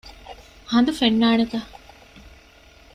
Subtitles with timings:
[0.71, 1.57] ހަނދު ފެންނާނެތަ؟